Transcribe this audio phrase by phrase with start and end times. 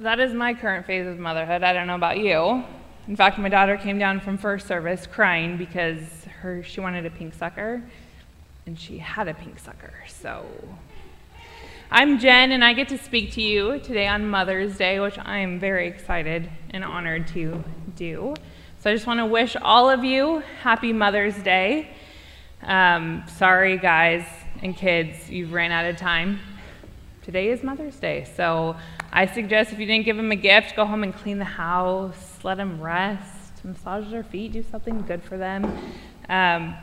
[0.00, 1.62] that is my current phase of motherhood.
[1.64, 2.62] I don't know about you.
[3.08, 6.00] In fact, my daughter came down from first service crying because
[6.40, 7.82] her she wanted a pink sucker,
[8.66, 9.94] and she had a pink sucker.
[10.06, 10.46] So,
[11.90, 15.38] I'm Jen, and I get to speak to you today on Mother's Day, which I
[15.38, 17.64] am very excited and honored to
[17.96, 18.34] do.
[18.80, 21.90] So, I just want to wish all of you happy Mother's Day.
[22.62, 24.24] Um, sorry, guys
[24.62, 26.40] and kids, you've ran out of time.
[27.28, 28.74] Today is Mother's Day, so
[29.12, 32.38] I suggest if you didn't give them a gift, go home and clean the house,
[32.42, 35.70] let them rest, massage their feet, do something good for them.
[36.30, 36.74] Um,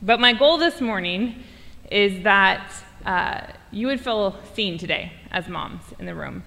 [0.00, 1.42] but my goal this morning
[1.90, 2.72] is that
[3.04, 6.42] uh, you would feel seen today as moms in the room,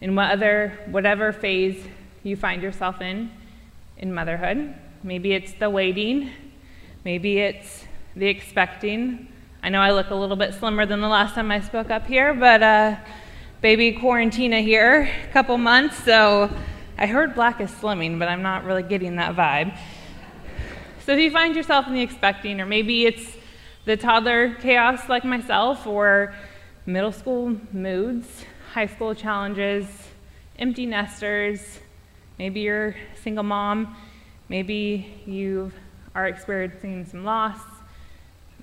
[0.00, 1.84] in whatever, whatever phase
[2.22, 3.30] you find yourself in
[3.98, 4.74] in motherhood.
[5.02, 6.30] Maybe it's the waiting,
[7.04, 7.84] maybe it's
[8.16, 9.28] the expecting.
[9.62, 12.06] I know I look a little bit slimmer than the last time I spoke up
[12.06, 12.62] here, but.
[12.62, 12.96] Uh,
[13.60, 16.50] baby Quarantina here, a couple months, so
[16.96, 19.76] I heard black is slimming, but I'm not really getting that vibe.
[21.04, 23.36] So if you find yourself in the expecting, or maybe it's
[23.84, 26.34] the toddler chaos like myself, or
[26.86, 29.86] middle school moods, high school challenges,
[30.58, 31.80] empty nesters,
[32.38, 33.94] maybe you're a single mom,
[34.48, 35.70] maybe you
[36.14, 37.60] are experiencing some loss,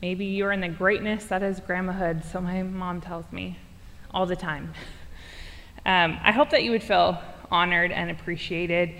[0.01, 3.57] maybe you're in the greatness that is grandmahood, so my mom tells me
[4.11, 4.73] all the time.
[5.85, 7.17] Um, I hope that you would feel
[7.49, 8.91] honored and appreciated,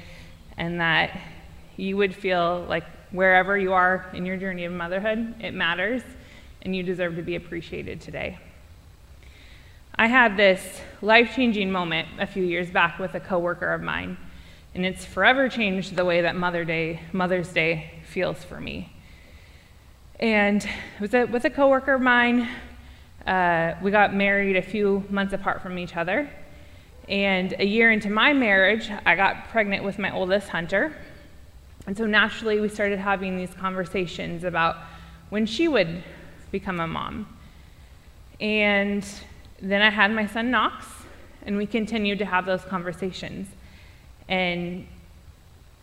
[0.56, 1.20] and that
[1.76, 6.02] you would feel like wherever you are in your journey of motherhood, it matters,
[6.62, 8.39] and you deserve to be appreciated today.
[9.95, 14.17] I had this life changing moment a few years back with a coworker of mine,
[14.73, 18.94] and it's forever changed the way that Mother Day, Mother's Day feels for me.
[20.20, 22.50] And it was a, with a coworker of mine
[23.28, 26.30] uh, we got married a few months apart from each other.
[27.10, 30.95] And a year into my marriage, I got pregnant with my oldest, Hunter.
[31.86, 34.78] And so naturally, we started having these conversations about
[35.30, 36.04] when she would
[36.52, 37.28] become a mom.
[38.39, 39.05] And
[39.61, 40.86] then I had my son, Knox,
[41.45, 43.48] and we continued to have those conversations.
[44.30, 44.88] And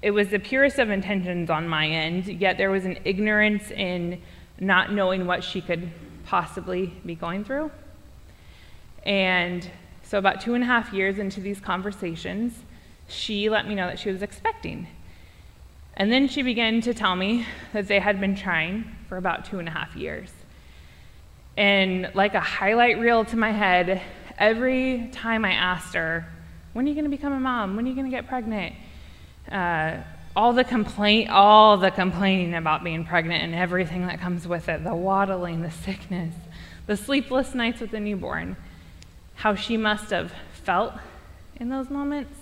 [0.05, 4.21] it was the purest of intentions on my end, yet there was an ignorance in
[4.61, 5.91] not knowing what she could
[6.27, 7.71] possibly be going through.
[9.05, 9.67] And
[10.03, 12.53] so, about two and a half years into these conversations,
[13.09, 14.89] she let me know that she was expecting.
[15.95, 19.59] And then she began to tell me that they had been trying for about two
[19.59, 20.31] and a half years.
[21.57, 24.03] And like a highlight reel to my head,
[24.37, 26.27] every time I asked her,
[26.75, 27.75] When are you going to become a mom?
[27.75, 28.75] When are you going to get pregnant?
[29.51, 29.99] Uh,
[30.37, 34.83] all the complaint, all the complaining about being pregnant and everything that comes with it,
[34.83, 36.35] the waddling, the sickness,
[36.87, 38.57] the sleepless nights with the newborn,
[39.37, 40.95] how she must have felt
[41.57, 42.37] in those moments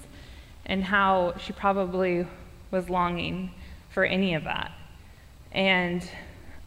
[0.64, 2.26] and how she probably
[2.70, 3.50] was longing
[3.91, 4.72] for any of that.
[5.50, 6.08] And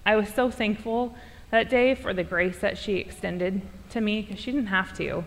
[0.06, 1.16] I was so thankful
[1.50, 5.24] that day for the grace that she extended to me because she didn't have to.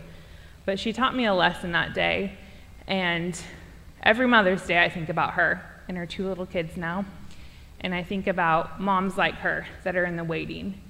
[0.65, 2.37] But she taught me a lesson that day.
[2.87, 3.39] And
[4.03, 7.05] every Mother's Day, I think about her and her two little kids now.
[7.81, 10.81] And I think about moms like her that are in the waiting.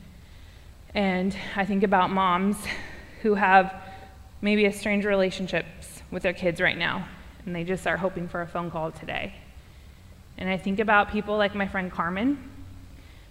[0.95, 2.57] And I think about moms
[3.21, 3.73] who have
[4.41, 7.07] maybe a strange relationships with their kids right now,
[7.45, 9.35] and they just are hoping for a phone call today.
[10.37, 12.49] And I think about people like my friend Carmen,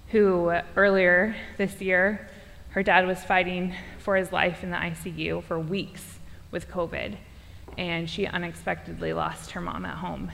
[0.09, 2.29] who earlier this year,
[2.71, 6.19] her dad was fighting for his life in the ICU for weeks
[6.51, 7.17] with COVID,
[7.79, 10.31] and she unexpectedly lost her mom at home.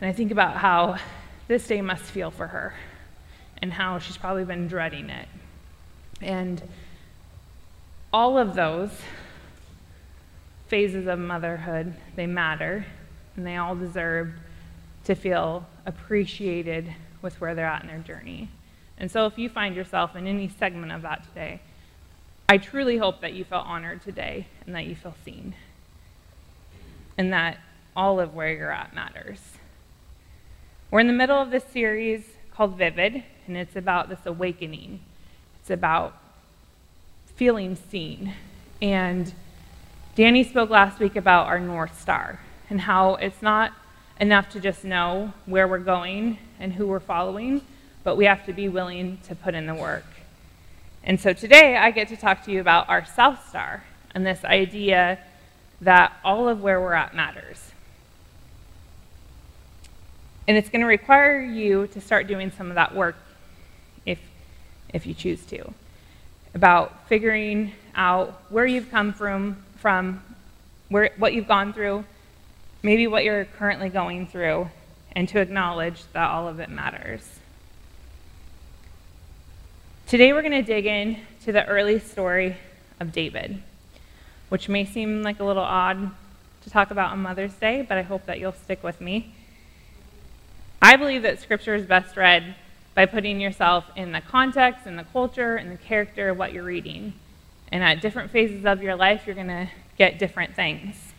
[0.00, 0.98] And I think about how
[1.46, 2.74] this day must feel for her
[3.62, 5.28] and how she's probably been dreading it.
[6.20, 6.60] And
[8.12, 8.90] all of those
[10.66, 12.84] phases of motherhood, they matter,
[13.36, 14.32] and they all deserve
[15.04, 18.50] to feel appreciated with where they're at in their journey.
[18.98, 21.60] And so if you find yourself in any segment of that today,
[22.48, 25.54] I truly hope that you feel honored today and that you feel seen.
[27.16, 27.58] And that
[27.96, 29.40] all of where you're at matters.
[30.90, 35.00] We're in the middle of this series called Vivid, and it's about this awakening.
[35.60, 36.16] It's about
[37.36, 38.34] feeling seen.
[38.80, 39.32] And
[40.14, 42.40] Danny spoke last week about our North Star
[42.70, 43.72] and how it's not
[44.20, 47.62] enough to just know where we're going and who we're following,
[48.04, 50.06] but we have to be willing to put in the work.
[51.02, 53.84] And so today I get to talk to you about our South Star
[54.14, 55.18] and this idea
[55.84, 57.70] that all of where we're at matters.
[60.46, 63.16] And it's going to require you to start doing some of that work
[64.04, 64.18] if,
[64.92, 65.72] if you choose to,
[66.54, 70.22] about figuring out where you've come from, from,
[70.88, 72.04] where, what you've gone through,
[72.82, 74.68] maybe what you're currently going through,
[75.12, 77.38] and to acknowledge that all of it matters.
[80.06, 82.56] Today we're going to dig in to the early story
[83.00, 83.62] of David,
[84.54, 86.12] which may seem like a little odd
[86.62, 89.34] to talk about on Mother's Day, but I hope that you'll stick with me.
[90.80, 92.54] I believe that Scripture is best read
[92.94, 96.62] by putting yourself in the context and the culture and the character of what you're
[96.62, 97.14] reading.
[97.72, 101.12] And at different phases of your life, you're going to get different things.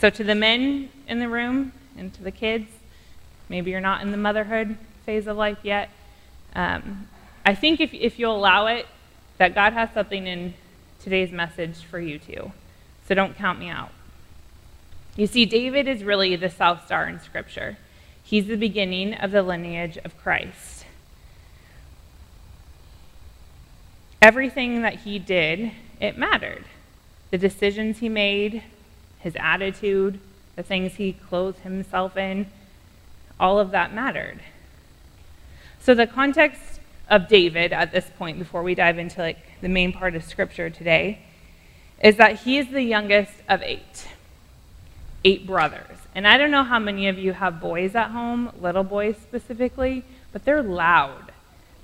[0.00, 2.66] So, to the men in the room and to the kids,
[3.48, 5.88] maybe you're not in the motherhood phase of life yet.
[6.56, 7.06] Um,
[7.46, 8.88] I think if, if you'll allow it,
[9.38, 10.54] that God has something in
[11.00, 12.52] today's message for you too.
[13.08, 13.90] So don't count me out.
[15.16, 17.76] You see, David is really the South Star in Scripture.
[18.22, 20.86] He's the beginning of the lineage of Christ.
[24.22, 26.64] Everything that he did, it mattered.
[27.30, 28.62] The decisions he made,
[29.18, 30.20] his attitude,
[30.54, 32.46] the things he clothed himself in,
[33.40, 34.40] all of that mattered.
[35.80, 36.71] So the context
[37.12, 40.70] of David at this point, before we dive into like the main part of Scripture
[40.70, 41.20] today,
[42.02, 44.08] is that he is the youngest of eight,
[45.22, 45.98] eight brothers.
[46.14, 50.04] And I don't know how many of you have boys at home, little boys specifically,
[50.32, 51.32] but they're loud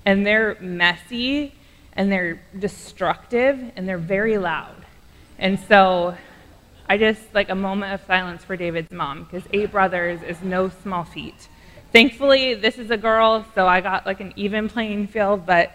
[0.07, 1.55] and they're messy
[1.93, 4.77] and they're destructive and they're very loud.
[5.39, 6.17] And so
[6.89, 10.71] I just like a moment of silence for David's mom because eight brothers is no
[10.71, 11.49] small feat.
[11.99, 15.73] Thankfully, this is a girl, so I got like an even playing field, but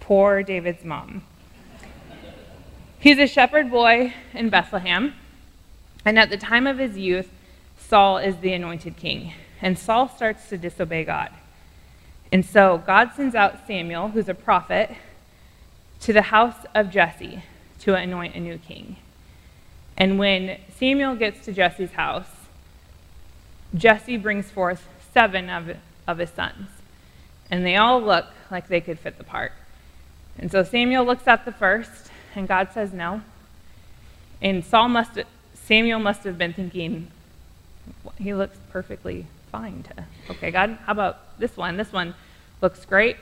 [0.00, 1.24] poor David's mom.
[2.98, 5.12] He's a shepherd boy in Bethlehem,
[6.06, 7.30] and at the time of his youth,
[7.78, 11.32] Saul is the anointed king, and Saul starts to disobey God.
[12.32, 14.90] And so God sends out Samuel, who's a prophet,
[16.00, 17.42] to the house of Jesse
[17.80, 18.96] to anoint a new king.
[19.98, 22.35] And when Samuel gets to Jesse's house,
[23.76, 25.76] Jesse brings forth seven of,
[26.06, 26.68] of his sons.
[27.50, 29.52] And they all look like they could fit the part.
[30.38, 33.22] And so Samuel looks at the first, and God says no.
[34.42, 35.18] And Saul must,
[35.54, 37.10] Samuel must have been thinking,
[38.18, 41.76] he looks perfectly fine to, okay, God, how about this one?
[41.76, 42.14] This one
[42.60, 43.16] looks great.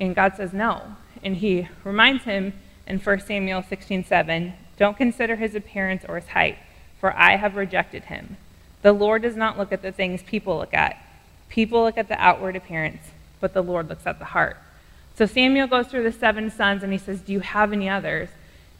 [0.00, 0.96] And God says no.
[1.22, 2.52] And he reminds him
[2.86, 6.56] in 1 Samuel 16 7, don't consider his appearance or his height,
[7.00, 8.36] for I have rejected him.
[8.82, 10.96] The Lord does not look at the things people look at.
[11.48, 13.02] People look at the outward appearance,
[13.40, 14.56] but the Lord looks at the heart.
[15.16, 18.28] So Samuel goes through the seven sons and he says, Do you have any others?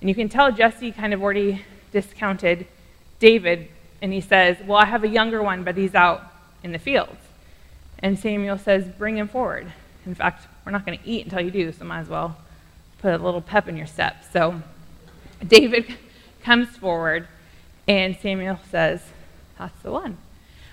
[0.00, 2.66] And you can tell Jesse kind of already discounted
[3.18, 3.68] David,
[4.00, 6.22] and he says, Well, I have a younger one, but he's out
[6.62, 7.16] in the fields.
[7.98, 9.72] And Samuel says, Bring him forward.
[10.06, 12.36] In fact, we're not going to eat until you do, so might as well
[12.98, 14.24] put a little pep in your step.
[14.32, 14.62] So
[15.44, 15.96] David
[16.42, 17.26] comes forward,
[17.88, 19.02] and Samuel says,
[19.58, 20.16] That's the one.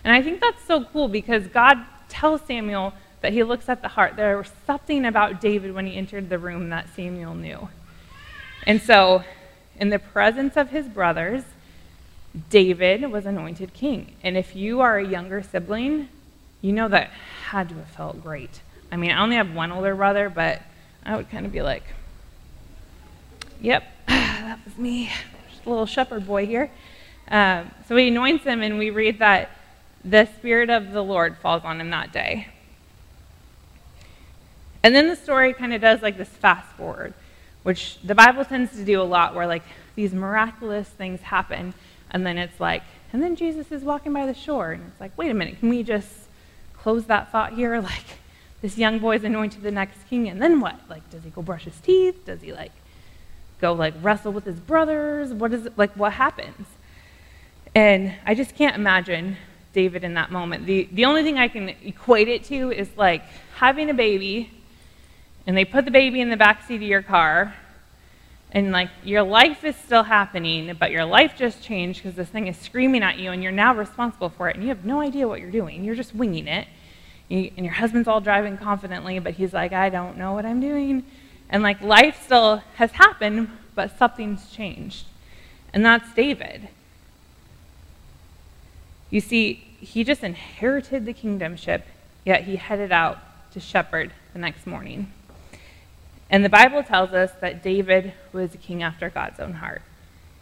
[0.03, 1.77] And I think that's so cool because God
[2.09, 4.15] tells Samuel that he looks at the heart.
[4.15, 7.69] There was something about David when he entered the room that Samuel knew.
[8.67, 9.23] And so,
[9.77, 11.43] in the presence of his brothers,
[12.49, 14.13] David was anointed king.
[14.23, 16.09] And if you are a younger sibling,
[16.61, 17.09] you know that
[17.49, 18.61] had to have felt great.
[18.91, 20.61] I mean, I only have one older brother, but
[21.03, 21.83] I would kind of be like,
[23.61, 25.11] yep, that was me,
[25.65, 26.69] little shepherd boy here.
[27.29, 29.51] Um, so he anoints him, and we read that
[30.03, 32.47] the Spirit of the Lord falls on him that day.
[34.83, 37.15] And then the story kind of does like this fast forward,
[37.63, 39.63] which the Bible tends to do a lot, where like
[39.95, 41.73] these miraculous things happen,
[42.11, 45.17] and then it's like, and then Jesus is walking by the shore, and it's like,
[45.17, 46.11] wait a minute, can we just
[46.73, 47.81] close that thought here?
[47.81, 48.05] Like,
[48.61, 50.79] this young boy's anointed the next king, and then what?
[50.89, 52.25] Like, does he go brush his teeth?
[52.25, 52.71] Does he like
[53.59, 55.33] go like wrestle with his brothers?
[55.33, 55.93] What is it like?
[55.93, 56.67] What happens?
[57.75, 59.35] And I just can't imagine
[59.73, 60.65] David in that moment.
[60.65, 63.23] The the only thing I can equate it to is like
[63.55, 64.49] having a baby,
[65.45, 67.53] and they put the baby in the back seat of your car,
[68.53, 72.47] and like your life is still happening, but your life just changed because this thing
[72.47, 75.27] is screaming at you, and you're now responsible for it, and you have no idea
[75.27, 75.83] what you're doing.
[75.83, 76.69] You're just winging it.
[77.27, 80.61] You, and your husband's all driving confidently, but he's like, I don't know what I'm
[80.61, 81.03] doing.
[81.49, 85.07] And like life still has happened, but something's changed.
[85.73, 86.69] And that's David.
[89.15, 91.83] You see, he just inherited the kingdomship,
[92.25, 93.17] yet he headed out
[93.53, 95.09] to shepherd the next morning.
[96.29, 99.83] And the Bible tells us that David was a king after God's own heart.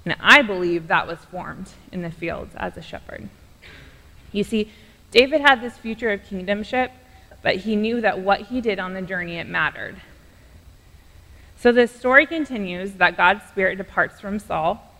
[0.05, 3.29] And I believe that was formed in the fields as a shepherd.
[4.31, 4.71] You see,
[5.11, 6.89] David had this future of kingdomship,
[7.43, 9.97] but he knew that what he did on the journey, it mattered.
[11.59, 14.91] So this story continues that God's spirit departs from Saul,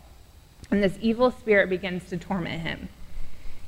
[0.69, 2.89] and this evil spirit begins to torment him.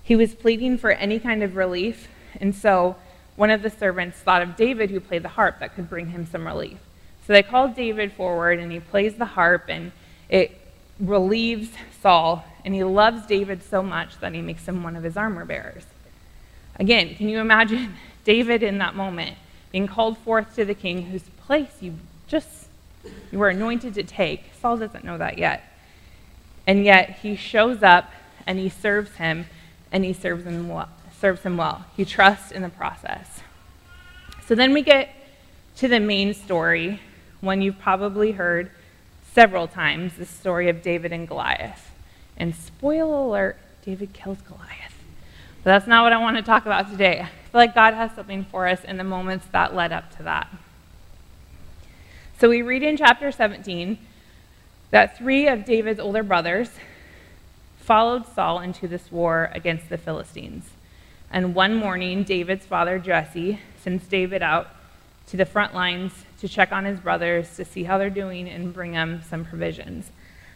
[0.05, 2.07] He was pleading for any kind of relief,
[2.39, 2.95] and so
[3.35, 6.27] one of the servants thought of David, who played the harp, that could bring him
[6.27, 6.77] some relief.
[7.25, 9.91] So they called David forward, and he plays the harp, and
[10.29, 10.61] it
[10.99, 11.69] relieves
[12.01, 15.43] Saul, and he loves David so much that he makes him one of his armor
[15.43, 15.85] bearers.
[16.79, 19.37] Again, can you imagine David in that moment
[19.71, 21.95] being called forth to the king whose place you
[22.27, 22.67] just
[23.31, 24.51] you were anointed to take?
[24.61, 25.63] Saul doesn't know that yet.
[26.67, 28.11] And yet he shows up
[28.45, 29.47] and he serves him
[29.95, 30.89] and he serves him well.
[31.21, 31.85] Serves him well.
[31.95, 33.39] He trusts in the process.
[34.45, 35.09] So then we get
[35.77, 36.99] to the main story,
[37.39, 38.71] one you've probably heard
[39.31, 41.91] several times, the story of David and Goliath.
[42.35, 45.01] And spoiler alert, David kills Goliath.
[45.63, 47.21] But that's not what I want to talk about today.
[47.21, 50.23] I feel like God has something for us in the moments that led up to
[50.23, 50.53] that.
[52.37, 53.97] So we read in chapter 17
[54.91, 56.69] that three of David's older brothers
[57.85, 60.71] followed Saul into this war against the Philistines.
[61.31, 64.67] And one morning, David's father, Jesse, sends David out
[65.27, 68.73] to the front lines to check on his brothers to see how they're doing and
[68.73, 70.09] bring them some provisions.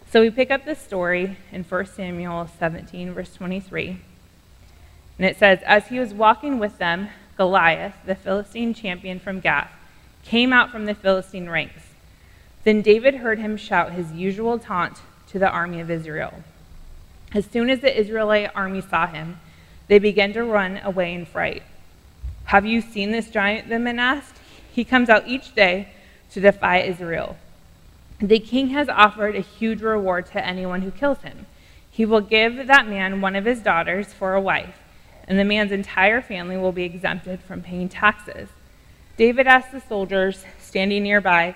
[0.10, 4.02] So we pick up this story in 1 Samuel 17, verse 23.
[5.20, 9.72] And it says, As he was walking with them, Goliath, the Philistine champion from Gath,
[10.24, 11.84] came out from the Philistine ranks.
[12.64, 16.44] Then David heard him shout his usual taunt to the army of Israel.
[17.34, 19.40] As soon as the Israelite army saw him,
[19.88, 21.64] they began to run away in fright.
[22.46, 23.70] Have you seen this giant?
[23.70, 24.38] the men asked.
[24.72, 25.90] He comes out each day
[26.32, 27.38] to defy Israel.
[28.20, 31.46] The king has offered a huge reward to anyone who kills him.
[31.90, 34.80] He will give that man one of his daughters for a wife
[35.30, 38.50] and the man's entire family will be exempted from paying taxes.
[39.16, 41.56] David asked the soldiers standing nearby,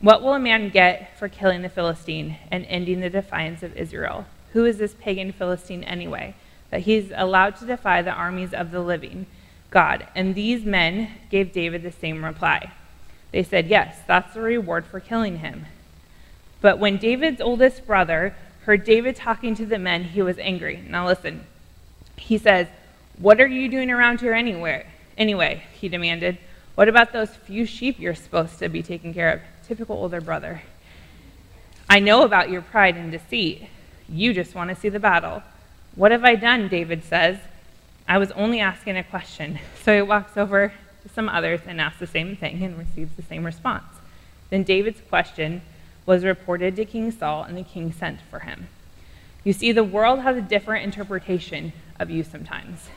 [0.00, 4.26] What will a man get for killing the Philistine and ending the defiance of Israel?
[4.54, 6.34] Who is this pagan Philistine anyway,
[6.70, 9.26] that he's allowed to defy the armies of the living
[9.70, 10.06] God?
[10.14, 12.72] And these men gave David the same reply.
[13.30, 15.66] They said, Yes, that's the reward for killing him.
[16.60, 20.82] But when David's oldest brother heard David talking to the men, he was angry.
[20.88, 21.46] Now listen,
[22.16, 22.68] he says,
[23.18, 24.86] what are you doing around here anyway?
[25.16, 26.38] Anyway, he demanded.
[26.74, 29.40] What about those few sheep you're supposed to be taking care of?
[29.66, 30.62] Typical older brother.
[31.88, 33.68] I know about your pride and deceit.
[34.08, 35.42] You just want to see the battle.
[35.94, 36.68] What have I done?
[36.68, 37.38] David says.
[38.06, 39.58] I was only asking a question.
[39.84, 43.22] So he walks over to some others and asks the same thing and receives the
[43.22, 43.84] same response.
[44.48, 45.60] Then David's question
[46.06, 48.68] was reported to King Saul, and the king sent for him.
[49.42, 52.88] You see, the world has a different interpretation of you sometimes.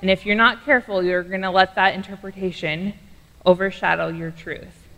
[0.00, 2.94] And if you're not careful, you're going to let that interpretation
[3.46, 4.88] overshadow your truth.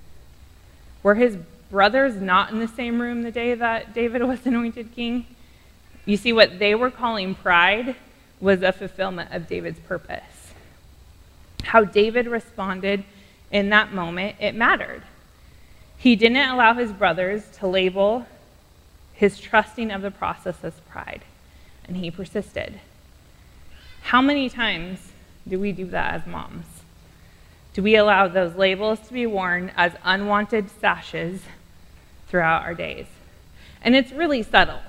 [1.03, 1.37] Were his
[1.71, 5.27] brothers not in the same room the day that David was anointed king?
[6.05, 7.97] You see, what they were calling pride
[8.41, 10.53] was a fulfillment of David's purpose.
[11.63, 13.05] How David responded
[13.51, 15.03] in that moment, it mattered.
[15.99, 18.27] He didn't allow his brothers to label
[19.13, 21.23] his trusting of the process as pride,
[21.87, 22.81] and he persisted.
[24.03, 25.13] How many times
[25.47, 26.65] do we do that as moms?
[27.75, 31.43] Do we allow those labels to be worn as unwanted sashes
[32.31, 33.07] throughout our days?
[33.83, 34.81] And it's really subtle.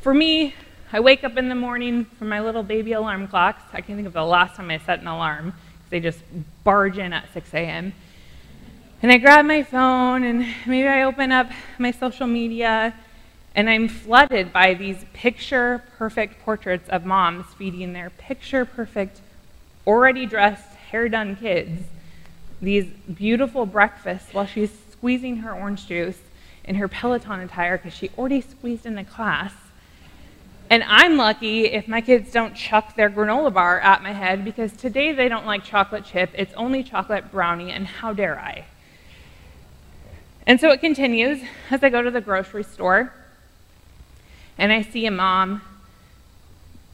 [0.00, 0.54] For me,
[0.92, 3.62] I wake up in the morning from my little baby alarm clocks.
[3.72, 6.20] I can think of the last time I set an alarm because they just
[6.64, 7.92] barge in at 6 a.m.
[9.02, 12.94] And I grab my phone and maybe I open up my social media
[13.54, 19.20] and I'm flooded by these picture perfect portraits of moms feeding their picture perfect,
[19.86, 21.82] already dressed, hair done kids
[22.62, 26.18] these beautiful breakfasts while she's squeezing her orange juice
[26.70, 29.52] in her Peloton attire because she already squeezed into class.
[30.70, 34.72] And I'm lucky if my kids don't chuck their granola bar at my head because
[34.72, 36.30] today they don't like chocolate chip.
[36.32, 38.66] It's only chocolate brownie, and how dare I?
[40.46, 41.40] And so it continues
[41.72, 43.12] as I go to the grocery store
[44.56, 45.62] and I see a mom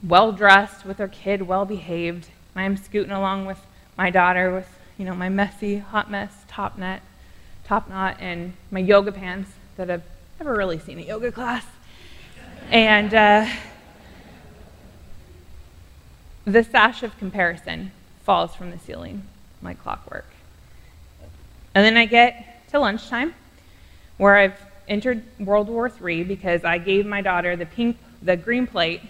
[0.02, 2.28] well dressed with her kid well behaved.
[2.54, 3.59] I'm scooting along with
[3.99, 7.02] my daughter with, you know, my messy, hot mess top net,
[7.62, 10.02] top knot, and my yoga pants that I've
[10.40, 11.64] never really seen a yoga class.
[12.71, 13.49] And uh,
[16.45, 17.92] the sash of comparison
[18.25, 19.23] falls from the ceiling
[19.62, 20.26] like clockwork.
[21.75, 23.35] And then I get to lunchtime
[24.16, 28.66] where I've entered World War III because I gave my daughter the pink, the green
[28.66, 29.02] plate,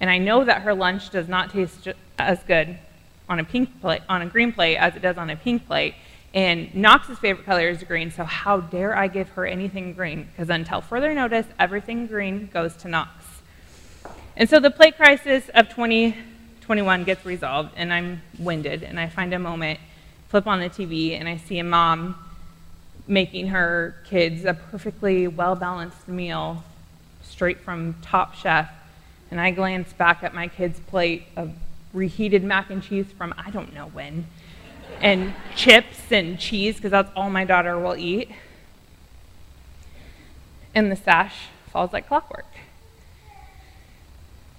[0.00, 1.88] and I know that her lunch does not taste
[2.18, 2.78] as good
[3.28, 5.94] on a pink plate, on a green plate as it does on a pink plate.
[6.34, 10.28] And Knox's favorite color is green, so how dare I give her anything green?
[10.30, 13.24] Because until further notice, everything green goes to Knox.
[14.36, 19.32] And so the plate crisis of 2021 gets resolved, and I'm winded, and I find
[19.32, 19.80] a moment,
[20.28, 22.14] flip on the TV, and I see a mom
[23.08, 26.62] making her kids a perfectly well balanced meal
[27.22, 28.70] straight from Top Chef.
[29.30, 31.52] And I glance back at my kids' plate of
[31.92, 34.26] reheated mac and cheese from I don't know when,
[35.00, 38.30] and chips and cheese, because that's all my daughter will eat.
[40.74, 42.46] And the sash falls like clockwork.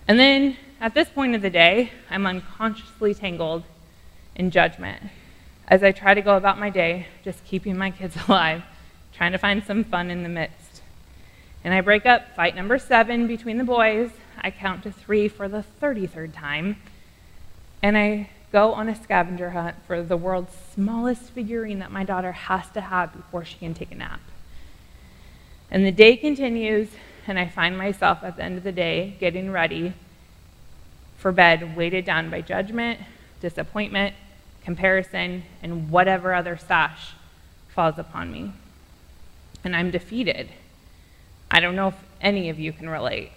[0.08, 3.64] And then at this point of the day, I'm unconsciously tangled
[4.36, 5.04] in judgment
[5.68, 8.64] as I try to go about my day, just keeping my kids alive,
[9.14, 10.82] trying to find some fun in the midst.
[11.64, 14.10] And I break up fight number seven between the boys.
[14.42, 16.78] I count to three for the 33rd time.
[17.84, 22.32] And I go on a scavenger hunt for the world's smallest figurine that my daughter
[22.32, 24.20] has to have before she can take a nap.
[25.70, 26.90] And the day continues,
[27.28, 29.94] and I find myself at the end of the day getting ready
[31.18, 33.00] for bed, weighted down by judgment,
[33.40, 34.16] disappointment,
[34.64, 37.14] comparison, and whatever other sash
[37.68, 38.54] falls upon me.
[39.64, 40.50] And I'm defeated.
[41.52, 43.32] I don't know if any of you can relate.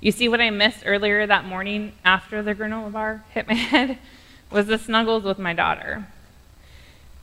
[0.00, 3.98] You see, what I missed earlier that morning after the granola bar hit my head
[4.50, 6.06] was the snuggles with my daughter.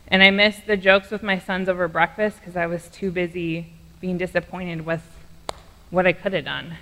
[0.10, 3.68] And I missed the jokes with my sons over breakfast because I was too busy
[4.02, 5.02] being disappointed with
[5.90, 6.76] what I could have done.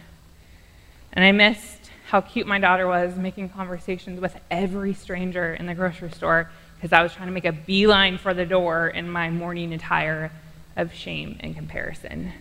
[1.14, 5.76] And I missed how cute my daughter was making conversations with every stranger in the
[5.76, 9.30] grocery store because I was trying to make a beeline for the door in my
[9.30, 10.32] morning attire
[10.76, 12.34] of shame and comparison.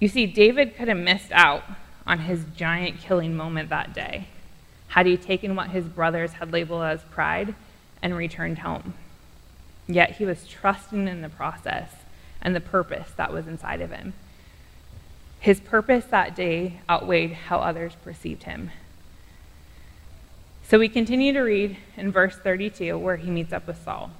[0.00, 1.64] You see, David could have missed out
[2.06, 4.28] on his giant killing moment that day
[4.88, 7.54] had he taken what his brothers had labeled as pride
[8.02, 8.94] and returned home.
[9.86, 11.90] Yet he was trusting in the process
[12.40, 14.14] and the purpose that was inside of him.
[15.40, 18.70] His purpose that day outweighed how others perceived him.
[20.64, 24.10] So we continue to read in verse 32 where he meets up with Saul.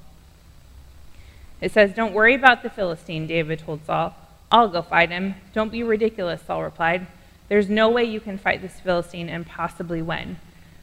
[1.61, 4.15] It says, Don't worry about the Philistine, David told Saul.
[4.51, 5.35] I'll go fight him.
[5.53, 7.07] Don't be ridiculous, Saul replied.
[7.49, 10.39] There's no way you can fight this Philistine and possibly win.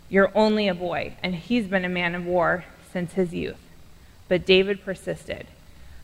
[0.09, 3.59] You're only a boy, and he's been a man of war since his youth.
[4.27, 5.47] But David persisted.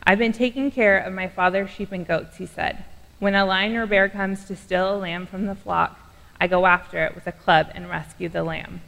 [0.04, 2.84] I've been taking care of my father's sheep and goats, he said.
[3.20, 5.98] When a lion or bear comes to steal a lamb from the flock,
[6.40, 8.80] I go after it with a club and rescue the lamb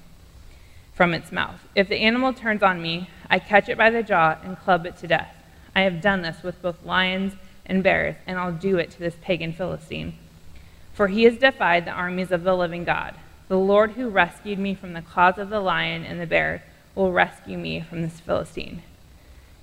[0.93, 1.61] from its mouth.
[1.77, 4.97] If the animal turns on me, I catch it by the jaw and club it
[4.99, 5.35] to death.
[5.75, 7.35] I have done this with both lions
[7.67, 10.15] and bears, and I'll do it to this pagan Philistine.
[10.93, 13.15] For he has defied the armies of the living God.
[13.49, 16.63] The Lord who rescued me from the claws of the lion and the bear
[16.95, 18.83] will rescue me from this Philistine.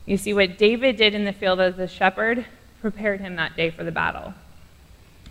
[0.05, 2.45] You see, what David did in the field as a shepherd
[2.81, 4.33] prepared him that day for the battle.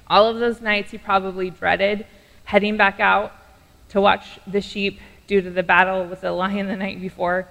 [0.06, 2.06] All of those nights he probably dreaded
[2.44, 3.32] heading back out
[3.90, 7.46] to watch the sheep due to the battle with the lion the night before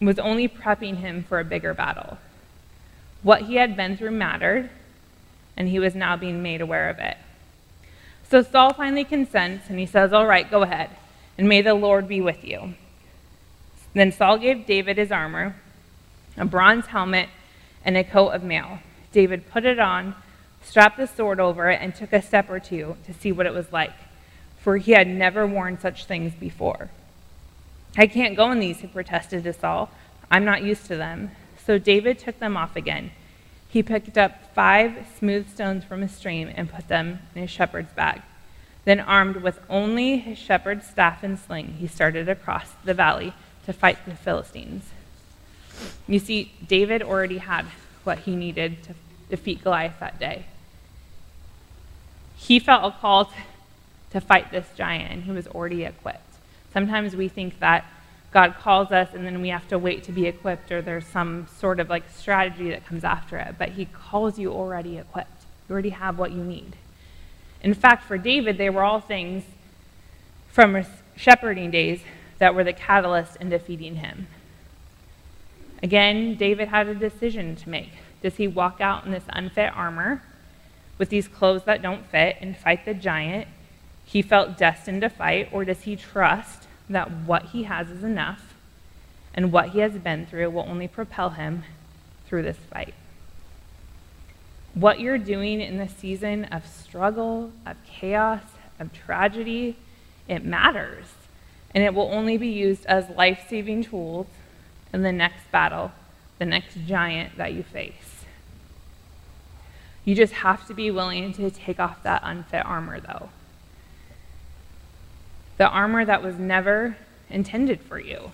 [0.00, 2.18] was only prepping him for a bigger battle.
[3.24, 4.70] What he had been through mattered,
[5.56, 7.16] and he was now being made aware of it.
[8.30, 10.90] So Saul finally consents, and he says, All right, go ahead,
[11.36, 12.74] and may the Lord be with you.
[13.94, 15.56] Then Saul gave David his armor,
[16.36, 17.30] a bronze helmet,
[17.82, 18.80] and a coat of mail.
[19.10, 20.14] David put it on,
[20.62, 23.54] strapped the sword over it, and took a step or two to see what it
[23.54, 23.94] was like,
[24.58, 26.90] for he had never worn such things before.
[27.96, 29.90] I can't go in these, he protested to Saul.
[30.30, 31.30] I'm not used to them.
[31.66, 33.10] So David took them off again.
[33.68, 37.92] He picked up five smooth stones from a stream and put them in his shepherd's
[37.92, 38.22] bag.
[38.84, 43.32] Then, armed with only his shepherd's staff and sling, he started across the valley
[43.64, 44.90] to fight the Philistines.
[46.06, 47.64] You see, David already had
[48.04, 48.94] what he needed to
[49.30, 50.44] defeat Goliath that day.
[52.36, 53.32] He felt a call
[54.10, 56.20] to fight this giant, and he was already equipped.
[56.72, 57.86] Sometimes we think that
[58.34, 61.46] God calls us and then we have to wait to be equipped or there's some
[61.56, 63.54] sort of like strategy that comes after it.
[63.56, 65.44] But he calls you already equipped.
[65.68, 66.74] You already have what you need.
[67.62, 69.44] In fact, for David, they were all things
[70.48, 70.84] from
[71.16, 72.00] shepherding days
[72.38, 74.26] that were the catalyst in defeating him.
[75.80, 77.92] Again, David had a decision to make.
[78.20, 80.22] Does he walk out in this unfit armor
[80.98, 83.46] with these clothes that don't fit and fight the giant
[84.04, 88.54] he felt destined to fight, or does he trust that what he has is enough
[89.34, 91.64] and what he has been through will only propel him
[92.26, 92.94] through this fight.
[94.74, 98.42] What you're doing in the season of struggle, of chaos,
[98.78, 99.76] of tragedy,
[100.28, 101.06] it matters.
[101.74, 104.28] and it will only be used as life saving tools
[104.92, 105.90] in the next battle,
[106.38, 108.24] the next giant that you face.
[110.04, 113.30] You just have to be willing to take off that unfit armor, though.
[115.56, 116.96] The armor that was never
[117.30, 118.32] intended for you.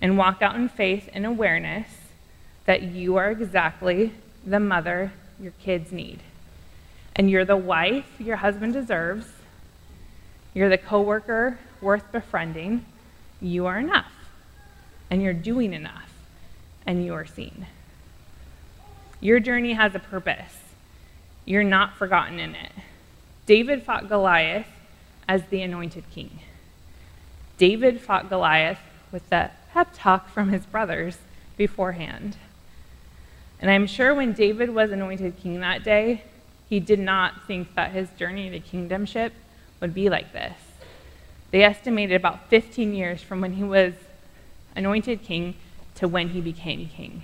[0.00, 1.88] And walk out in faith and awareness
[2.66, 4.12] that you are exactly
[4.46, 6.20] the mother your kids need.
[7.16, 9.26] And you're the wife your husband deserves.
[10.54, 12.84] You're the coworker worth befriending.
[13.40, 14.12] You are enough.
[15.10, 16.12] And you're doing enough.
[16.86, 17.66] And you are seen.
[19.20, 20.58] Your journey has a purpose.
[21.44, 22.72] You're not forgotten in it.
[23.46, 24.66] David fought Goliath
[25.28, 26.40] as the anointed king.
[27.58, 28.80] David fought Goliath
[29.12, 31.18] with the pep talk from his brothers
[31.56, 32.36] beforehand.
[33.60, 36.22] And I'm sure when David was anointed king that day,
[36.68, 39.32] he did not think that his journey to kingdomship
[39.80, 40.54] would be like this.
[41.50, 43.94] They estimated about 15 years from when he was
[44.76, 45.54] anointed king
[45.96, 47.22] to when he became king.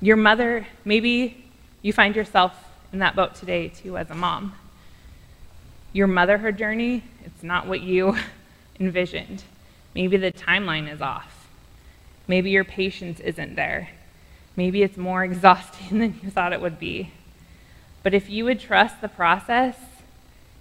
[0.00, 1.44] Your mother, maybe
[1.82, 2.54] you find yourself
[2.92, 4.54] in that boat today too as a mom.
[5.92, 8.16] Your motherhood journey, it's not what you
[8.80, 9.42] envisioned.
[9.94, 11.48] Maybe the timeline is off.
[12.28, 13.90] Maybe your patience isn't there.
[14.54, 17.12] Maybe it's more exhausting than you thought it would be.
[18.02, 19.76] But if you would trust the process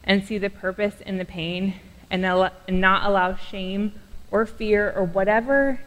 [0.04, 1.76] and see the purpose in the pain
[2.10, 3.94] and not allow shame
[4.32, 5.80] or fear or whatever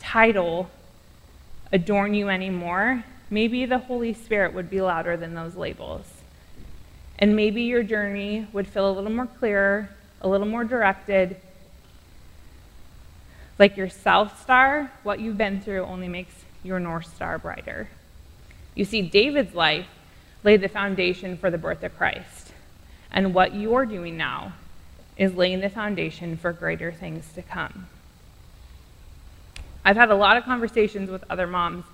[0.00, 0.70] title
[1.72, 6.17] adorn you anymore, maybe the Holy Spirit would be louder than those labels.
[7.18, 11.36] And maybe your journey would feel a little more clear, a little more directed.
[13.58, 17.88] Like your South Star, what you've been through only makes your North Star brighter.
[18.74, 19.88] You see, David's life
[20.44, 22.52] laid the foundation for the birth of Christ.
[23.10, 24.52] And what you're doing now
[25.16, 27.86] is laying the foundation for greater things to come.
[29.84, 31.84] I've had a lot of conversations with other moms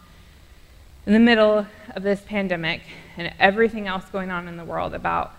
[1.07, 2.83] in the middle of this pandemic
[3.17, 5.33] and everything else going on in the world about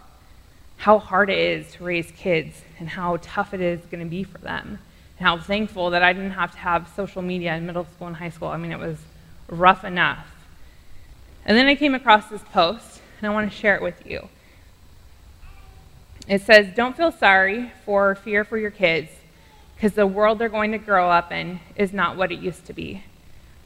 [0.78, 4.23] how hard it is to raise kids and how tough it is going to be
[4.23, 4.80] for them
[5.17, 8.15] and how thankful that I didn't have to have social media in middle school and
[8.15, 8.49] high school.
[8.49, 8.97] I mean, it was
[9.47, 10.28] rough enough.
[11.45, 14.30] And then I came across this post, and I want to share it with you.
[16.28, 19.12] It says, Don't feel sorry for fear for your kids,
[19.75, 22.73] because the world they're going to grow up in is not what it used to
[22.73, 23.04] be.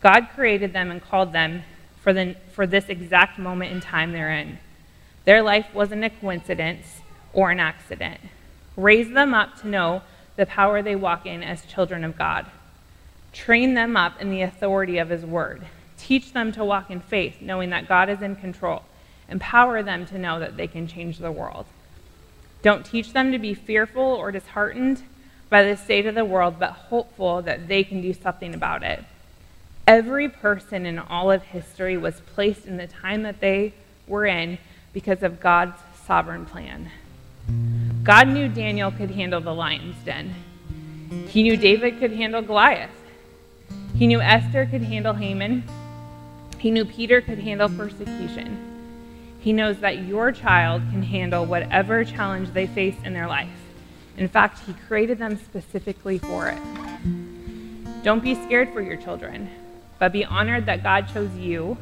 [0.01, 1.63] God created them and called them
[2.01, 4.57] for, the, for this exact moment in time they're in.
[5.25, 7.01] Their life wasn't a coincidence
[7.33, 8.19] or an accident.
[8.75, 10.01] Raise them up to know
[10.35, 12.45] the power they walk in as children of God.
[13.33, 15.65] Train them up in the authority of His Word.
[15.97, 18.83] Teach them to walk in faith, knowing that God is in control.
[19.27, 21.65] Empower them to know that they can change the world.
[22.61, 25.03] Don't teach them to be fearful or disheartened
[25.49, 29.03] by the state of the world, but hopeful that they can do something about it.
[29.89, 33.73] Every person in all of history was placed in the time that they
[34.05, 34.59] were in
[34.93, 36.91] because of God's sovereign plan.
[38.03, 40.35] God knew Daniel could handle the lion's den.
[41.29, 42.91] He knew David could handle Goliath.
[43.95, 45.63] He knew Esther could handle Haman.
[46.59, 48.59] He knew Peter could handle persecution.
[49.39, 53.49] He knows that your child can handle whatever challenge they face in their life.
[54.17, 56.61] In fact, He created them specifically for it.
[58.03, 59.49] Don't be scared for your children,
[59.99, 61.77] but be honored that God chose you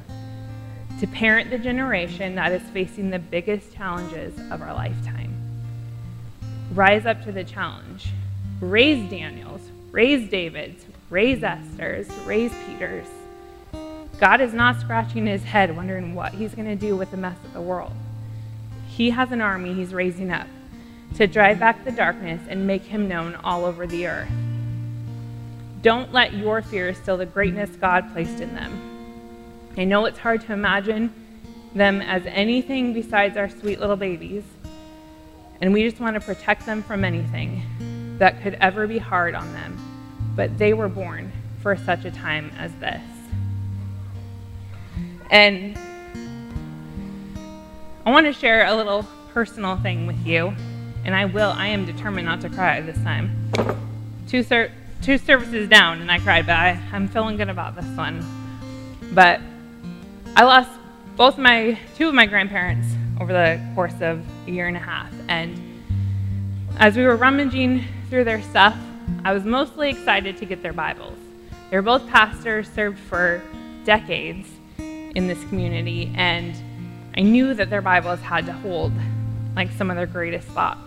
[0.99, 5.33] to parent the generation that is facing the biggest challenges of our lifetime.
[6.73, 8.09] Rise up to the challenge.
[8.59, 13.07] Raise Daniels, raise Davids, raise Esther's, raise Peter's.
[14.19, 17.37] God is not scratching his head wondering what he's going to do with the mess
[17.45, 17.93] of the world.
[18.87, 20.47] He has an army he's raising up
[21.15, 24.31] to drive back the darkness and make him known all over the earth.
[25.81, 29.71] Don't let your fears steal the greatness God placed in them.
[29.77, 31.13] I know it's hard to imagine
[31.75, 34.43] them as anything besides our sweet little babies,
[35.61, 39.53] and we just want to protect them from anything that could ever be hard on
[39.53, 39.87] them
[40.37, 41.29] but they were born
[41.61, 43.01] for such a time as this.
[45.31, 45.77] And
[48.05, 50.53] I want to share a little personal thing with you,
[51.03, 51.49] and I will.
[51.49, 53.51] I am determined not to cry this time.
[54.27, 54.43] Two,
[55.01, 58.23] two services down, and I cried, but I, I'm feeling good about this one.
[59.13, 59.39] But
[60.35, 60.69] I lost
[61.15, 62.87] both my two of my grandparents
[63.19, 65.61] over the course of a year and a half, and
[66.77, 68.77] as we were rummaging through their stuff,
[69.23, 71.17] I was mostly excited to get their Bibles.
[71.69, 73.41] They were both pastors, served for
[73.83, 76.55] decades in this community, and
[77.17, 78.93] I knew that their Bibles had to hold
[79.55, 80.79] like some of their greatest thoughts.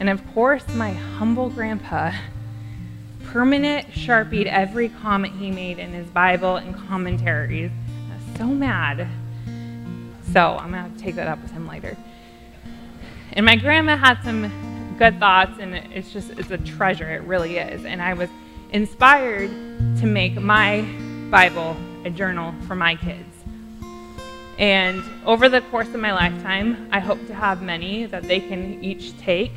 [0.00, 2.12] And of course, my humble grandpa
[3.32, 7.70] permanent sharpied every comment he made in his Bible and commentaries.
[8.36, 9.08] So mad.
[10.32, 11.96] So I'm going to take that up with him later.
[13.32, 17.08] And my grandma had some good thoughts, and it's just, it's a treasure.
[17.10, 17.86] It really is.
[17.86, 18.28] And I was
[18.70, 19.50] inspired
[20.00, 20.82] to make my
[21.30, 23.28] Bible a journal for my kids.
[24.58, 28.84] And over the course of my lifetime, I hope to have many that they can
[28.84, 29.52] each take.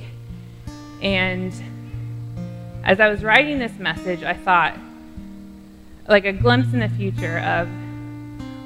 [1.01, 1.53] And
[2.85, 4.77] as I was writing this message, I thought,
[6.07, 7.67] like a glimpse in the future of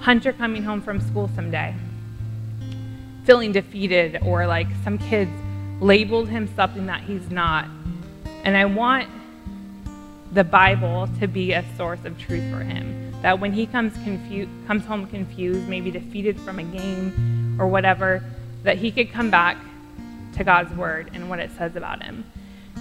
[0.01, 1.73] Hunter coming home from school someday,
[3.23, 5.31] feeling defeated, or like some kids
[5.79, 7.65] labeled him something that he's not.
[8.43, 9.09] And I want
[10.33, 13.13] the Bible to be a source of truth for him.
[13.21, 13.93] That when he comes,
[14.67, 18.21] comes home confused, maybe defeated from a game or whatever,
[18.63, 19.57] that he could come back
[20.35, 22.25] to God's word and what it says about him.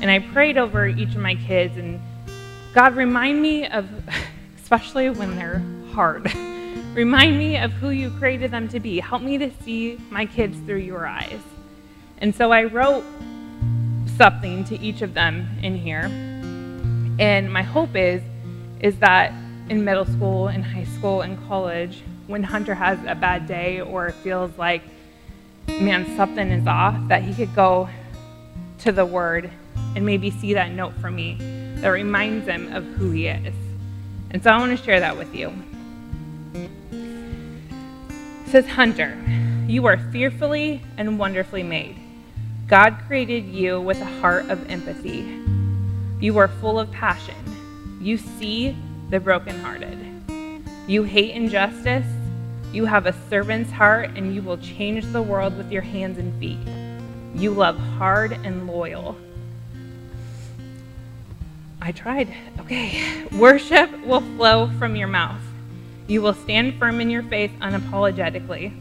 [0.00, 2.00] And I prayed over each of my kids, and
[2.74, 3.88] God, remind me of,
[4.62, 6.32] especially when they're hard,
[6.94, 9.00] remind me of who you created them to be.
[9.00, 11.40] Help me to see my kids through your eyes.
[12.18, 13.04] And so I wrote
[14.16, 16.10] something to each of them in here
[17.18, 18.22] and my hope is,
[18.80, 19.32] is that
[19.68, 24.10] in middle school, in high school, in college, when Hunter has a bad day or
[24.10, 24.82] feels like,
[25.66, 27.88] man, something is off, that he could go
[28.78, 29.50] to the Word
[29.96, 31.36] and maybe see that note from me
[31.80, 33.54] that reminds him of who he is.
[34.30, 35.52] And so I want to share that with you.
[36.92, 39.18] It says, Hunter,
[39.66, 41.96] you are fearfully and wonderfully made.
[42.66, 45.38] God created you with a heart of empathy
[46.20, 47.36] you are full of passion.
[48.00, 48.76] You see
[49.08, 49.98] the brokenhearted.
[50.88, 52.06] You hate injustice.
[52.72, 56.36] You have a servant's heart, and you will change the world with your hands and
[56.40, 56.58] feet.
[57.40, 59.16] You love hard and loyal.
[61.80, 62.34] I tried.
[62.60, 63.24] Okay.
[63.32, 65.40] Worship will flow from your mouth.
[66.06, 68.78] You will stand firm in your faith unapologetically.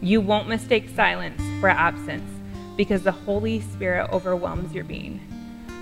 [0.00, 2.30] You won't mistake silence for absence
[2.76, 5.20] because the Holy Spirit overwhelms your being.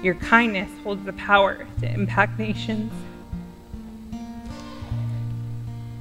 [0.02, 2.92] Your kindness holds the power to impact nations.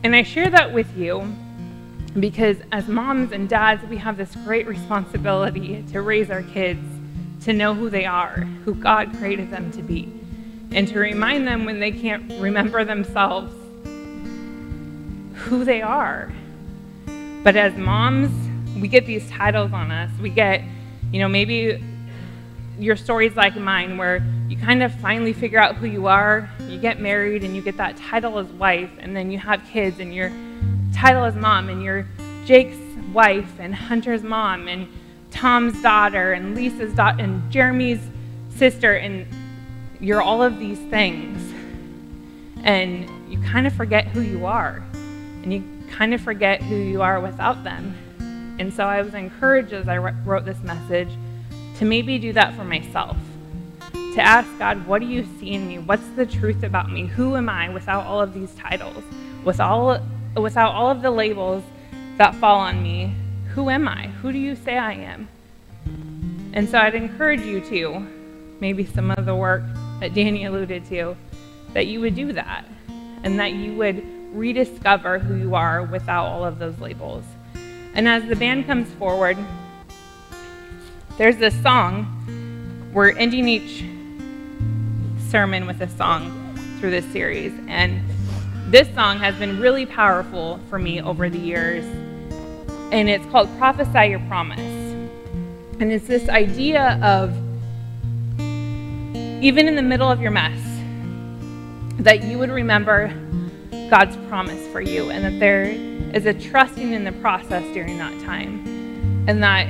[0.03, 1.35] And I share that with you
[2.19, 6.85] because as moms and dads, we have this great responsibility to raise our kids
[7.41, 10.11] to know who they are, who God created them to be,
[10.71, 13.53] and to remind them when they can't remember themselves
[15.33, 16.31] who they are.
[17.43, 18.31] But as moms,
[18.79, 20.11] we get these titles on us.
[20.19, 20.61] We get,
[21.11, 21.83] you know, maybe
[22.77, 26.77] your stories like mine, where you kind of finally figure out who you are, you
[26.79, 30.13] get married, and you get that title as wife, and then you have kids, and
[30.13, 30.31] your
[30.93, 32.05] title as mom, and you're
[32.45, 32.77] Jake's
[33.13, 34.87] wife, and Hunter's mom, and
[35.31, 37.99] Tom's daughter, and Lisa's daughter, and Jeremy's
[38.49, 39.25] sister, and
[39.99, 41.53] you're all of these things.
[42.63, 44.83] And you kind of forget who you are,
[45.43, 47.95] and you kind of forget who you are without them.
[48.59, 51.09] And so I was encouraged as I wrote this message
[51.77, 53.15] to maybe do that for myself.
[53.91, 55.77] To ask God, what do you see in me?
[55.77, 57.05] What's the truth about me?
[57.05, 59.03] Who am I without all of these titles?
[59.43, 59.99] With all,
[60.35, 61.63] without all of the labels
[62.17, 63.13] that fall on me,
[63.53, 64.07] who am I?
[64.07, 65.29] Who do you say I am?
[66.53, 68.07] And so I'd encourage you to,
[68.59, 69.63] maybe some of the work
[69.99, 71.15] that Danny alluded to,
[71.73, 72.65] that you would do that
[73.23, 77.23] and that you would rediscover who you are without all of those labels.
[77.93, 79.37] And as the band comes forward,
[81.17, 82.91] there's this song.
[82.93, 83.83] We're ending each
[85.29, 87.53] sermon with a song through this series.
[87.67, 88.01] And
[88.71, 91.85] this song has been really powerful for me over the years.
[92.91, 94.59] And it's called Prophesy Your Promise.
[94.59, 97.33] And it's this idea of
[99.41, 100.59] even in the middle of your mess,
[101.99, 103.07] that you would remember
[103.89, 105.63] God's promise for you and that there
[106.15, 108.65] is a trusting in the process during that time.
[109.27, 109.67] And that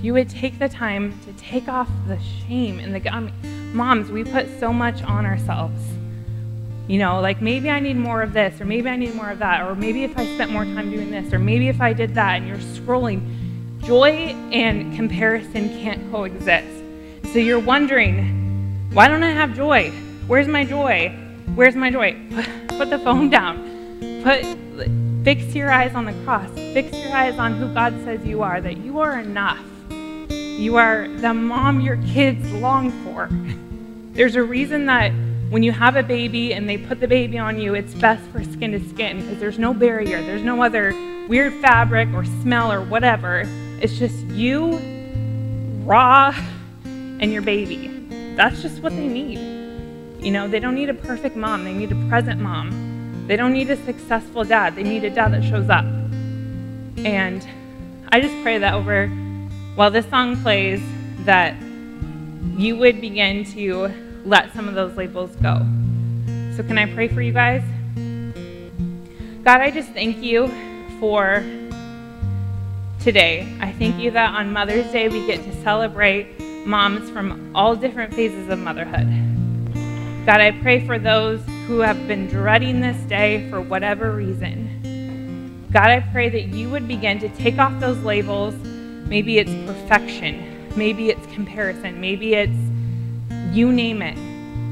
[0.00, 3.32] you would take the time to take off the shame and the
[3.74, 5.80] moms we put so much on ourselves
[6.88, 9.38] you know like maybe i need more of this or maybe i need more of
[9.38, 12.12] that or maybe if i spent more time doing this or maybe if i did
[12.14, 13.22] that and you're scrolling
[13.84, 14.10] joy
[14.50, 16.82] and comparison can't coexist
[17.32, 18.41] so you're wondering
[18.92, 19.90] why don't i have joy?
[20.26, 21.08] Where's my joy?
[21.54, 22.14] Where's my joy?
[22.68, 23.56] Put the phone down.
[24.22, 24.44] Put
[25.24, 26.50] fix your eyes on the cross.
[26.54, 29.64] Fix your eyes on who god says you are that you are enough.
[30.28, 33.30] You are the mom your kids long for.
[34.14, 35.10] There's a reason that
[35.48, 38.44] when you have a baby and they put the baby on you, it's best for
[38.44, 40.92] skin to skin because there's no barrier, there's no other
[41.28, 43.44] weird fabric or smell or whatever.
[43.80, 44.76] It's just you,
[45.84, 46.34] raw
[46.84, 47.91] and your baby.
[48.36, 49.38] That's just what they need.
[50.24, 53.24] You know, they don't need a perfect mom, they need a present mom.
[53.26, 55.84] They don't need a successful dad, they need a dad that shows up.
[57.04, 57.46] And
[58.08, 59.08] I just pray that over
[59.74, 60.80] while this song plays,
[61.24, 61.54] that
[62.56, 63.90] you would begin to
[64.24, 65.66] let some of those labels go.
[66.56, 67.62] So, can I pray for you guys?
[69.44, 70.48] God, I just thank you
[71.00, 71.42] for
[73.00, 73.52] today.
[73.60, 78.14] I thank you that on Mother's Day we get to celebrate moms from all different
[78.14, 79.06] phases of motherhood.
[80.26, 85.68] God, I pray for those who have been dreading this day for whatever reason.
[85.72, 88.54] God, I pray that you would begin to take off those labels.
[89.08, 92.52] Maybe it's perfection, maybe it's comparison, maybe it's
[93.50, 94.16] you name it.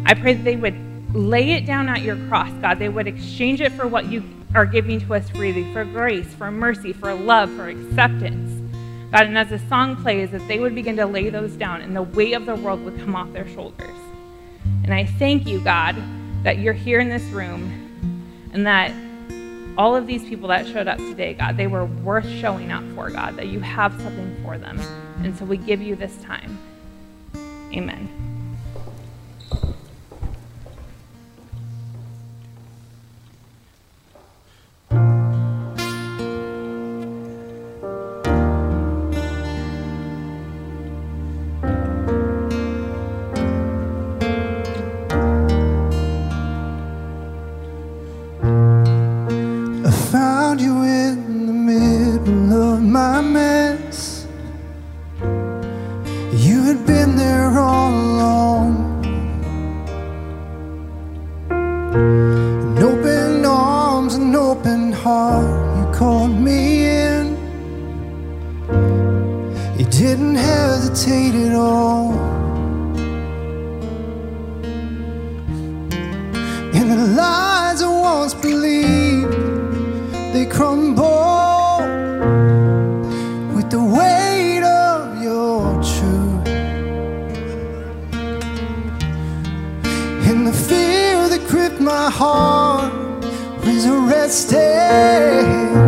[0.06, 2.78] I pray that they would lay it down at your cross, God.
[2.78, 4.22] They would exchange it for what you
[4.54, 8.59] are giving to us freely for grace, for mercy, for love, for acceptance.
[9.12, 11.96] God, and as the song plays, that they would begin to lay those down and
[11.96, 13.96] the weight of the world would come off their shoulders.
[14.84, 15.96] And I thank you, God,
[16.44, 18.92] that you're here in this room and that
[19.76, 23.10] all of these people that showed up today, God, they were worth showing up for,
[23.10, 24.78] God, that you have something for them.
[25.24, 26.58] And so we give you this time.
[27.72, 28.29] Amen.
[80.60, 81.78] crumble
[83.54, 86.46] with the weight of your truth
[90.28, 92.92] and the fear that gripped my heart
[93.64, 95.79] resurrected.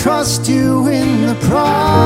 [0.00, 2.00] trust you in the process.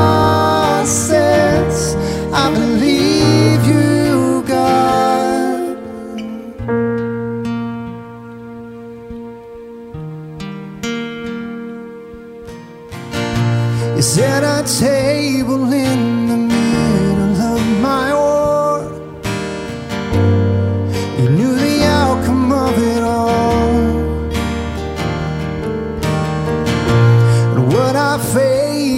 [2.32, 5.78] I believe you, God.
[13.96, 15.13] You said I'd take.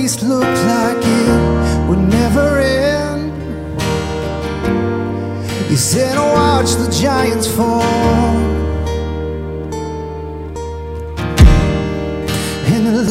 [0.07, 3.33] least looked like it would never end.
[5.69, 7.83] You said, Watch the giants fall.
[12.73, 13.03] And the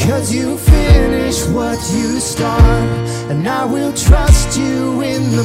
[0.06, 2.88] Cause you finish what you start,
[3.30, 5.44] and I will trust you in the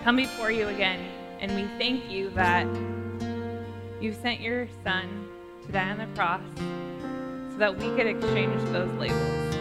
[0.09, 1.07] Come before you again
[1.39, 2.67] and we thank you that
[4.01, 5.29] you sent your son
[5.67, 6.41] to die on the cross
[7.53, 9.55] so that we could exchange those labels.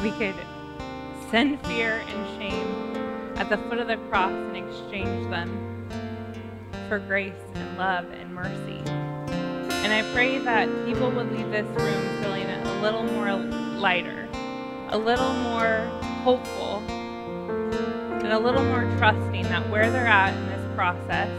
[0.00, 0.36] We could
[1.32, 5.88] send fear and shame at the foot of the cross and exchange them
[6.88, 8.80] for grace and love and mercy.
[8.86, 14.28] And I pray that people would leave this room feeling a little more lighter,
[14.90, 15.78] a little more
[16.22, 16.80] hopeful,
[18.26, 21.30] and a little more trusting that where they're at in this process,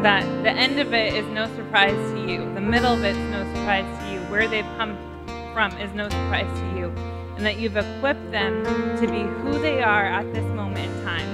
[0.00, 3.30] that the end of it is no surprise to you, the middle of it is
[3.32, 4.96] no surprise to you, where they've come
[5.52, 6.84] from is no surprise to you,
[7.34, 8.62] and that you've equipped them
[8.96, 11.28] to be who they are at this moment in time.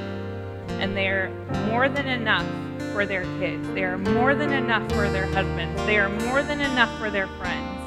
[0.80, 1.28] And they're
[1.66, 2.46] more than enough
[2.94, 3.68] for their kids.
[3.74, 5.76] They are more than enough for their husbands.
[5.84, 7.78] They are more than enough for their friends.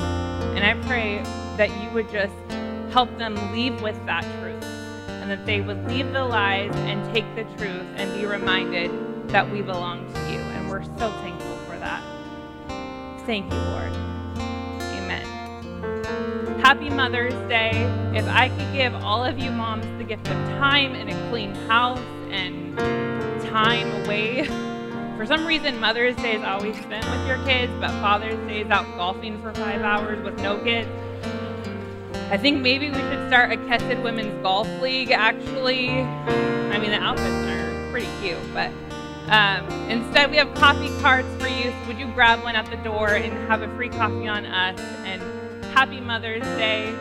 [0.00, 1.22] And I pray
[1.58, 2.34] that you would just
[2.92, 4.81] help them leave with that truth
[5.22, 8.90] and that they would leave the lies and take the truth and be reminded
[9.28, 10.40] that we belong to you.
[10.40, 12.02] And we're so thankful for that.
[13.24, 13.92] Thank you, Lord.
[14.98, 15.24] Amen.
[16.60, 17.70] Happy Mother's Day.
[18.16, 21.54] If I could give all of you moms the gift of time and a clean
[21.54, 22.00] house
[22.30, 22.76] and
[23.44, 24.44] time away.
[25.16, 28.70] For some reason, Mother's Day is always spent with your kids, but Father's Day is
[28.70, 30.88] out golfing for five hours with no kids.
[32.32, 35.90] I think maybe we should start a Kesed Women's Golf League, actually.
[35.90, 38.70] I mean, the outfits are pretty cute, but
[39.30, 41.64] um, instead we have coffee carts for you.
[41.64, 44.80] So would you grab one at the door and have a free coffee on us?
[45.04, 45.20] And
[45.74, 46.94] happy Mother's Day.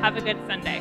[0.00, 0.80] Have a good Sunday.